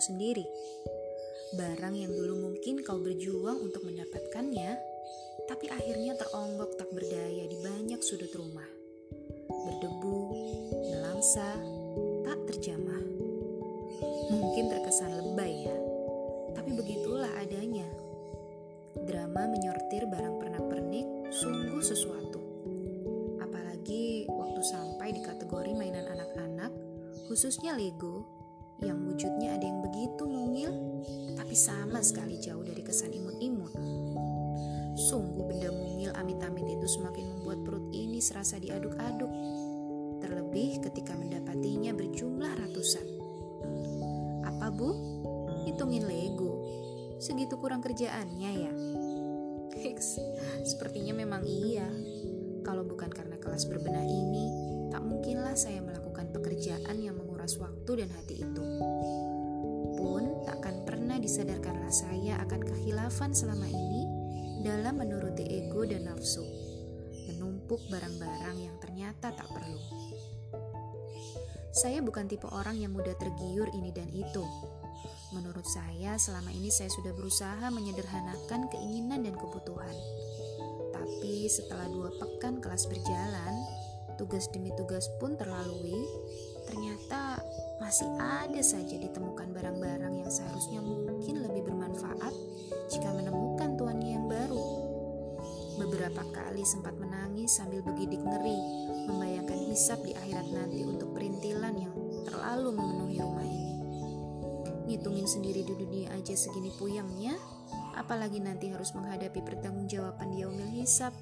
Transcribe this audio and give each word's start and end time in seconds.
sendiri. 0.00 0.44
Barang 1.54 1.94
yang 1.98 2.14
dulu 2.14 2.50
mungkin 2.50 2.80
kau 2.86 3.02
berjuang 3.02 3.58
untuk 3.60 3.82
mendapatkannya, 3.82 4.78
tapi 5.50 5.66
akhirnya 5.66 6.14
teronggok 6.14 6.78
tak 6.78 6.86
berdaya 6.94 7.44
di 7.50 7.58
banyak 7.58 7.98
sudut 8.00 8.30
rumah. 8.38 8.66
Berdebu, 9.50 10.20
melangsa, 10.94 11.58
tak 12.22 12.38
terjamah. 12.54 13.02
Mungkin 14.30 14.70
terkesan 14.70 15.10
lebay 15.10 15.66
ya, 15.66 15.76
tapi 16.54 16.70
begitulah 16.78 17.34
adanya. 17.34 17.86
Drama 18.94 19.50
menyortir 19.50 20.06
barang 20.06 20.38
pernak-pernik 20.38 21.34
sungguh 21.34 21.82
sesuatu. 21.82 22.38
Apalagi 23.42 24.30
waktu 24.30 24.62
sampai 24.62 25.18
di 25.18 25.20
kategori 25.26 25.74
mainan 25.74 26.06
anak-anak, 26.14 26.70
khususnya 27.26 27.74
Lego, 27.74 28.39
yang 28.84 28.98
wujudnya 29.04 29.56
ada 29.56 29.64
yang 29.64 29.80
begitu 29.84 30.24
mungil, 30.24 30.72
tapi 31.36 31.54
sama 31.56 32.00
sekali 32.00 32.40
jauh 32.40 32.64
dari 32.64 32.80
kesan 32.80 33.12
imut-imut. 33.12 33.72
Sungguh 34.96 35.44
benda 35.48 35.72
mungil 35.72 36.12
amit-amit 36.16 36.66
itu 36.68 36.86
semakin 36.88 37.24
membuat 37.38 37.64
perut 37.64 37.86
ini 37.92 38.20
serasa 38.20 38.60
diaduk-aduk. 38.60 39.32
Terlebih 40.20 40.84
ketika 40.84 41.16
mendapatinya 41.16 41.96
berjumlah 41.96 42.52
ratusan. 42.60 43.06
Apa 44.44 44.68
bu? 44.68 44.90
Hitungin 45.64 46.04
Lego. 46.04 46.60
Segitu 47.16 47.56
kurang 47.56 47.80
kerjaannya 47.80 48.50
ya? 48.52 48.72
Hiks, 49.80 50.20
sepertinya 50.68 51.16
memang 51.16 51.44
iya. 51.48 51.88
Kalau 52.60 52.84
bukan 52.84 53.08
karena 53.08 53.40
kelas 53.40 53.64
berbenah 53.64 54.04
ini, 54.04 54.46
tak 54.90 55.02
mungkinlah 55.06 55.54
saya 55.54 55.78
melakukan 55.80 56.34
pekerjaan 56.34 56.98
yang 56.98 57.16
menguras 57.16 57.56
waktu 57.56 58.04
dan 58.04 58.10
hati 58.10 58.42
itu. 58.42 58.66
Pun 59.96 60.44
takkan 60.44 60.82
pernah 60.82 61.16
disadarkanlah 61.16 61.94
saya 61.94 62.42
akan 62.42 62.60
kehilafan 62.66 63.30
selama 63.32 63.66
ini 63.70 64.02
dalam 64.60 65.00
menuruti 65.00 65.46
ego 65.46 65.88
dan 65.88 66.10
nafsu, 66.10 66.44
menumpuk 67.32 67.80
barang-barang 67.88 68.56
yang 68.60 68.76
ternyata 68.82 69.32
tak 69.32 69.48
perlu. 69.48 69.80
Saya 71.70 72.02
bukan 72.02 72.26
tipe 72.26 72.50
orang 72.50 72.76
yang 72.76 72.92
mudah 72.92 73.14
tergiur 73.14 73.70
ini 73.72 73.94
dan 73.94 74.10
itu. 74.10 74.42
Menurut 75.30 75.62
saya, 75.62 76.18
selama 76.18 76.50
ini 76.50 76.66
saya 76.74 76.90
sudah 76.90 77.14
berusaha 77.14 77.62
menyederhanakan 77.70 78.66
keinginan 78.74 79.22
dan 79.22 79.38
kebutuhan. 79.38 79.94
Tapi 80.90 81.46
setelah 81.46 81.86
dua 81.86 82.10
pekan 82.18 82.58
kelas 82.58 82.90
berjalan, 82.90 83.54
tugas 84.20 84.52
demi 84.52 84.68
tugas 84.76 85.08
pun 85.16 85.32
terlalui, 85.40 85.96
ternyata 86.68 87.40
masih 87.80 88.04
ada 88.20 88.60
saja 88.60 89.00
ditemukan 89.00 89.48
barang-barang 89.56 90.12
yang 90.20 90.28
seharusnya 90.28 90.84
mungkin 90.84 91.40
lebih 91.40 91.72
bermanfaat 91.72 92.36
jika 92.92 93.08
menemukan 93.16 93.80
tuannya 93.80 94.20
yang 94.20 94.28
baru. 94.28 94.60
Beberapa 95.80 96.20
kali 96.36 96.60
sempat 96.68 96.92
menangis 97.00 97.56
sambil 97.56 97.80
begidik 97.80 98.20
ngeri, 98.20 98.60
membayangkan 99.08 99.56
hisap 99.72 100.04
di 100.04 100.12
akhirat 100.12 100.52
nanti 100.52 100.84
untuk 100.84 101.16
perintilan 101.16 101.72
yang 101.80 101.94
terlalu 102.28 102.76
memenuhi 102.76 103.16
rumah 103.24 103.48
ini. 103.48 103.74
Ngitungin 104.84 105.24
sendiri 105.24 105.64
di 105.64 105.72
dunia 105.80 106.12
aja 106.12 106.36
segini 106.36 106.68
puyengnya, 106.76 107.32
apalagi 107.96 108.44
nanti 108.44 108.68
harus 108.68 108.92
menghadapi 108.92 109.40
pertanggungjawaban 109.40 110.28
di 110.36 110.44
yaumil 110.44 110.68
hisap. 110.76 111.16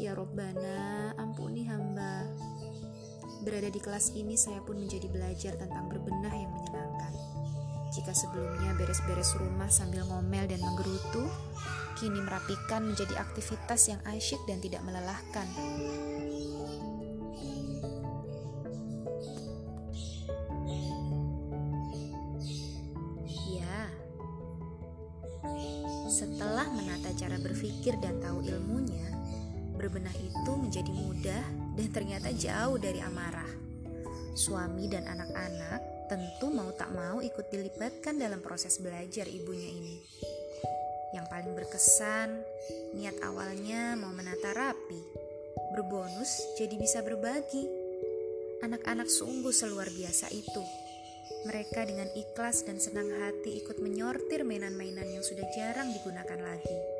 Ya 0.00 0.16
Robbana, 0.16 1.12
ampuni 1.20 1.68
hamba. 1.68 2.24
Berada 3.44 3.68
di 3.68 3.80
kelas 3.82 4.14
ini 4.16 4.38
saya 4.38 4.62
pun 4.64 4.80
menjadi 4.80 5.10
belajar 5.10 5.58
tentang 5.58 5.90
berbenah 5.92 6.32
yang 6.32 6.52
menyenangkan. 6.54 7.12
Jika 7.92 8.16
sebelumnya 8.16 8.72
beres-beres 8.80 9.36
rumah 9.36 9.68
sambil 9.68 10.08
ngomel 10.08 10.48
dan 10.48 10.64
menggerutu, 10.64 11.28
kini 12.00 12.24
merapikan 12.24 12.88
menjadi 12.88 13.20
aktivitas 13.20 13.92
yang 13.92 14.00
asyik 14.08 14.40
dan 14.48 14.64
tidak 14.64 14.80
melelahkan. 14.86 15.48
Setelah 26.12 26.68
menata 26.68 27.08
cara 27.16 27.40
berpikir 27.40 27.96
dan 27.98 28.20
tahu 28.20 28.44
ilmunya, 28.44 29.08
berbenah 29.82 30.14
itu 30.14 30.52
menjadi 30.54 30.94
mudah 30.94 31.44
dan 31.74 31.88
ternyata 31.90 32.30
jauh 32.30 32.78
dari 32.78 33.02
amarah. 33.02 33.50
Suami 34.38 34.86
dan 34.86 35.10
anak-anak 35.10 36.06
tentu 36.06 36.54
mau 36.54 36.70
tak 36.78 36.94
mau 36.94 37.18
ikut 37.18 37.50
dilibatkan 37.50 38.14
dalam 38.14 38.38
proses 38.38 38.78
belajar 38.78 39.26
ibunya 39.26 39.66
ini. 39.66 39.98
Yang 41.10 41.26
paling 41.26 41.52
berkesan, 41.58 42.30
niat 42.94 43.18
awalnya 43.26 43.98
mau 43.98 44.14
menata 44.14 44.54
rapi, 44.54 45.02
berbonus 45.74 46.30
jadi 46.54 46.78
bisa 46.78 47.02
berbagi. 47.02 47.66
Anak-anak 48.62 49.10
sungguh 49.10 49.50
seluar 49.50 49.90
biasa 49.90 50.30
itu 50.30 50.62
mereka 51.42 51.82
dengan 51.82 52.06
ikhlas 52.14 52.62
dan 52.62 52.78
senang 52.78 53.10
hati 53.18 53.58
ikut 53.58 53.82
menyortir 53.82 54.46
mainan-mainan 54.46 55.10
yang 55.10 55.24
sudah 55.26 55.42
jarang 55.50 55.90
digunakan 55.90 56.38
lagi. 56.38 56.91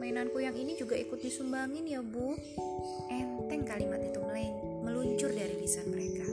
Mainanku 0.00 0.42
yang 0.42 0.54
ini 0.54 0.74
juga 0.74 0.94
ikut 0.98 1.18
disumbangin 1.20 1.86
ya 1.86 2.00
bu. 2.00 2.36
Enteng 3.10 3.62
kalimat 3.66 4.00
itu 4.02 4.20
meluncur 4.84 5.30
dari 5.32 5.56
lisan 5.60 5.88
mereka. 5.90 6.26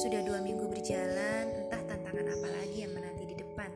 Sudah 0.00 0.24
dua 0.24 0.40
minggu 0.40 0.66
berjalan, 0.68 1.44
entah 1.66 1.82
tantangan 1.84 2.26
apa 2.26 2.48
lagi 2.48 2.86
yang 2.86 2.92
menanti 2.96 3.24
di 3.28 3.36
depan. 3.36 3.70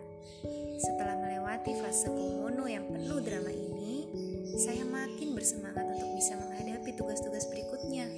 Setelah 0.80 1.16
melewati 1.20 1.72
fase 1.80 2.08
komono 2.08 2.64
yang 2.64 2.88
penuh 2.88 3.20
drama 3.20 3.52
ini, 3.52 4.08
saya 4.56 4.84
makin 4.88 5.36
bersemangat 5.36 5.84
untuk 5.84 6.10
bisa 6.16 6.34
menghadapi 6.40 6.90
tugas-tugas 6.96 7.44
berikutnya 7.52 8.08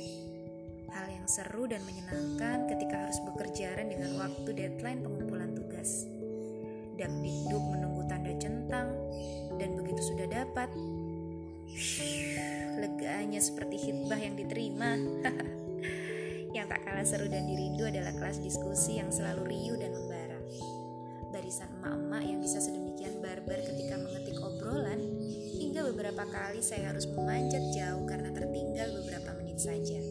yang 1.26 1.42
seru 1.42 1.66
dan 1.66 1.82
menyenangkan 1.82 2.70
ketika 2.70 3.02
harus 3.02 3.18
bekerjaan 3.26 3.90
dengan 3.90 4.14
waktu 4.14 4.46
deadline 4.46 5.02
pengumpulan 5.02 5.58
tugas. 5.58 6.06
Dakdikduk 6.94 7.64
menunggu 7.66 8.06
sudah 10.26 10.42
dapat, 10.42 10.70
leganya 12.82 13.38
seperti 13.38 13.78
hitbah 13.78 14.18
yang 14.18 14.34
diterima. 14.34 14.98
yang 16.56 16.66
tak 16.66 16.82
kalah 16.82 17.06
seru 17.06 17.30
dan 17.30 17.46
dirindu 17.46 17.86
adalah 17.86 18.10
kelas 18.10 18.42
diskusi 18.42 18.98
yang 18.98 19.14
selalu 19.14 19.54
riuh 19.54 19.78
dan 19.78 19.94
membara. 19.94 20.34
Barisan 21.30 21.70
emak-emak 21.78 22.22
yang 22.26 22.42
bisa 22.42 22.58
sedemikian 22.58 23.22
barbar 23.22 23.62
ketika 23.70 24.02
mengetik 24.02 24.34
obrolan, 24.42 24.98
hingga 25.62 25.86
beberapa 25.94 26.26
kali 26.26 26.58
saya 26.58 26.90
harus 26.90 27.06
memanjat 27.06 27.62
jauh 27.70 28.02
karena 28.10 28.34
tertinggal 28.34 28.98
beberapa 28.98 29.30
menit 29.38 29.62
saja. 29.62 30.02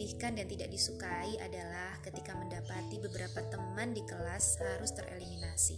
Menyedihkan 0.00 0.32
dan 0.32 0.48
tidak 0.48 0.72
disukai 0.72 1.36
adalah 1.44 1.92
ketika 2.00 2.32
mendapati 2.32 2.96
beberapa 3.04 3.44
teman 3.52 3.92
di 3.92 4.00
kelas 4.08 4.56
harus 4.56 4.96
tereliminasi. 4.96 5.76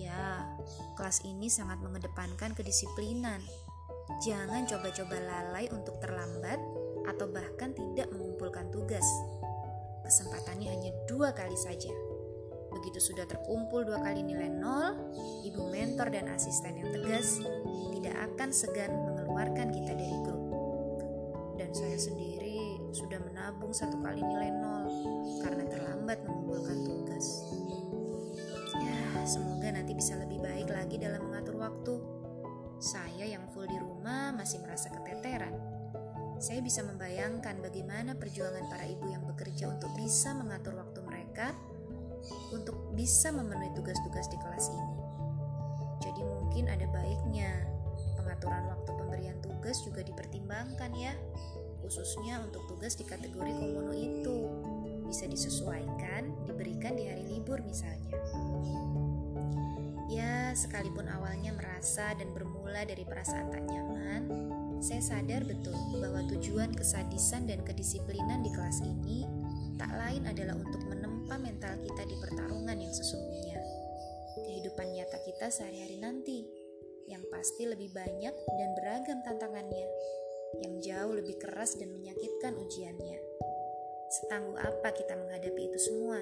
Ya, 0.00 0.48
kelas 0.96 1.20
ini 1.28 1.52
sangat 1.52 1.76
mengedepankan 1.84 2.56
kedisiplinan. 2.56 3.44
Jangan 4.24 4.64
coba-coba 4.64 5.12
lalai 5.28 5.68
untuk 5.76 6.00
terlambat 6.00 6.56
atau 7.04 7.28
bahkan 7.28 7.76
tidak 7.76 8.08
mengumpulkan 8.16 8.72
tugas. 8.72 9.04
Kesempatannya 10.08 10.72
hanya 10.72 10.96
dua 11.04 11.36
kali 11.36 11.60
saja 11.60 11.92
Begitu 12.72 13.12
sudah 13.12 13.28
terkumpul 13.28 13.84
dua 13.84 14.00
kali 14.00 14.24
nilai 14.24 14.48
nol, 14.48 14.96
ibu 15.44 15.68
mentor 15.68 16.08
dan 16.08 16.32
asisten 16.32 16.80
yang 16.80 16.88
tegas 16.96 17.44
tidak 17.92 18.16
akan 18.32 18.48
segan 18.48 18.96
mengeluarkan 19.04 19.68
kita 19.68 19.92
dari 19.92 20.16
grup. 20.24 20.40
Dan 21.60 21.68
saya 21.76 22.00
sendiri 22.00 22.51
sudah 22.92 23.16
menabung 23.24 23.72
satu 23.72 23.96
kali 24.04 24.20
nilai 24.20 24.52
nol 24.52 24.84
karena 25.40 25.64
terlambat 25.64 26.20
mengumpulkan 26.28 26.78
tugas. 26.84 27.48
Ya, 28.76 29.24
semoga 29.24 29.72
nanti 29.72 29.96
bisa 29.96 30.16
lebih 30.20 30.44
baik 30.44 30.68
lagi 30.68 31.00
dalam 31.00 31.24
mengatur 31.24 31.56
waktu. 31.56 31.94
Saya 32.76 33.24
yang 33.24 33.48
full 33.56 33.64
di 33.64 33.80
rumah 33.80 34.36
masih 34.36 34.60
merasa 34.60 34.92
keteteran. 34.92 35.56
Saya 36.36 36.60
bisa 36.60 36.84
membayangkan 36.84 37.62
bagaimana 37.64 38.18
perjuangan 38.18 38.66
para 38.68 38.84
ibu 38.84 39.08
yang 39.08 39.24
bekerja 39.24 39.72
untuk 39.72 39.94
bisa 39.96 40.36
mengatur 40.36 40.74
waktu 40.76 41.00
mereka 41.06 41.54
untuk 42.52 42.92
bisa 42.92 43.32
memenuhi 43.32 43.72
tugas-tugas 43.72 44.26
di 44.28 44.38
kelas 44.42 44.68
ini. 44.68 44.96
Jadi 46.02 46.20
mungkin 46.26 46.66
ada 46.68 46.84
baiknya 46.90 47.62
pengaturan 48.18 48.68
waktu 48.68 48.90
pemberian 48.90 49.38
tugas 49.38 49.80
juga 49.86 50.02
dipertimbangkan 50.02 50.90
ya, 50.98 51.14
khususnya 51.82 52.40
untuk 52.40 52.64
tugas 52.70 52.94
di 52.94 53.04
kategori 53.04 53.52
komono 53.52 53.92
itu. 53.92 54.48
Bisa 55.10 55.28
disesuaikan, 55.28 56.32
diberikan 56.48 56.96
di 56.96 57.10
hari 57.10 57.26
libur 57.28 57.60
misalnya. 57.60 58.16
Ya, 60.08 60.52
sekalipun 60.56 61.08
awalnya 61.08 61.52
merasa 61.52 62.16
dan 62.16 62.32
bermula 62.32 62.84
dari 62.84 63.04
perasaan 63.04 63.48
tak 63.52 63.64
nyaman, 63.68 64.22
saya 64.82 65.00
sadar 65.00 65.46
betul 65.46 65.72
bahwa 66.00 66.26
tujuan 66.32 66.74
kesadisan 66.74 67.48
dan 67.48 67.64
kedisiplinan 67.64 68.44
di 68.44 68.50
kelas 68.52 68.82
ini 68.84 69.24
tak 69.80 69.88
lain 69.94 70.28
adalah 70.28 70.58
untuk 70.58 70.84
menempa 70.84 71.38
mental 71.40 71.80
kita 71.80 72.02
di 72.04 72.16
pertarungan 72.20 72.76
yang 72.76 72.92
sesungguhnya. 72.92 73.62
Kehidupan 74.42 74.92
nyata 74.92 75.18
kita 75.24 75.48
sehari-hari 75.48 75.96
nanti, 75.96 76.44
yang 77.08 77.24
pasti 77.32 77.66
lebih 77.66 77.90
banyak 77.96 78.34
dan 78.34 78.68
beragam 78.78 79.18
tantangannya, 79.24 79.86
yang 80.60 80.82
jauh 80.84 81.16
lebih 81.16 81.40
keras 81.40 81.80
dan 81.80 81.88
menyakitkan 81.94 82.52
ujiannya. 82.58 83.18
Setangguh 84.12 84.60
apa 84.60 84.92
kita 84.92 85.16
menghadapi 85.16 85.72
itu 85.72 85.78
semua? 85.80 86.20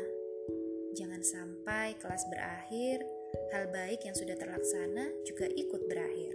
Jangan 0.95 1.23
sampai 1.23 1.99
kelas 1.99 2.23
berakhir, 2.31 3.03
hal 3.51 3.67
baik 3.75 4.07
yang 4.07 4.15
sudah 4.15 4.39
terlaksana 4.39 5.11
juga 5.27 5.51
ikut 5.51 5.83
berakhir. 5.91 6.35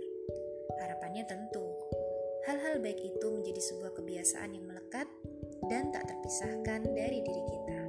Harapannya 0.80 1.24
tentu, 1.24 1.64
hal-hal 2.44 2.84
baik 2.84 3.00
itu 3.00 3.28
menjadi 3.32 3.62
sebuah 3.72 3.96
kebiasaan 3.96 4.52
yang 4.52 4.68
melekat 4.68 5.08
dan 5.72 5.96
tak 5.96 6.12
terpisahkan 6.12 6.84
dari 6.92 7.24
diri 7.24 7.44
kita. 7.48 7.85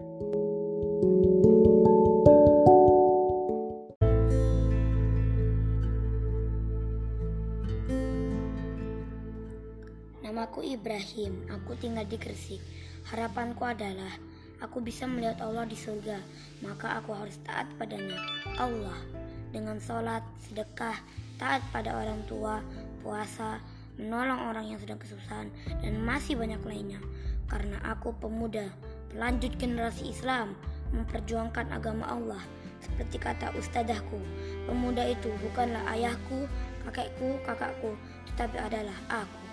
Namaku 10.36 10.68
Ibrahim, 10.68 11.48
aku 11.48 11.80
tinggal 11.80 12.04
di 12.04 12.20
Gresik. 12.20 12.60
Harapanku 13.08 13.64
adalah 13.64 14.20
aku 14.60 14.84
bisa 14.84 15.08
melihat 15.08 15.40
Allah 15.40 15.64
di 15.64 15.72
surga, 15.72 16.20
maka 16.60 17.00
aku 17.00 17.16
harus 17.16 17.40
taat 17.40 17.64
padanya. 17.80 18.20
Allah 18.60 19.00
dengan 19.48 19.80
sholat, 19.80 20.20
sedekah, 20.44 21.00
taat 21.40 21.64
pada 21.72 21.96
orang 21.96 22.20
tua, 22.28 22.60
puasa, 23.00 23.64
menolong 23.96 24.52
orang 24.52 24.68
yang 24.68 24.76
sedang 24.76 25.00
kesusahan, 25.00 25.48
dan 25.80 26.04
masih 26.04 26.36
banyak 26.36 26.60
lainnya. 26.68 27.00
Karena 27.48 27.80
aku 27.88 28.12
pemuda, 28.20 28.68
pelanjut 29.16 29.56
generasi 29.56 30.12
Islam, 30.12 30.52
memperjuangkan 30.92 31.72
agama 31.72 32.12
Allah. 32.12 32.44
Seperti 32.84 33.16
kata 33.16 33.56
ustadahku, 33.56 34.20
pemuda 34.68 35.00
itu 35.00 35.32
bukanlah 35.40 35.80
ayahku, 35.96 36.44
kakekku, 36.84 37.40
kakakku, 37.48 37.96
tetapi 38.36 38.60
adalah 38.60 39.00
aku. 39.08 39.45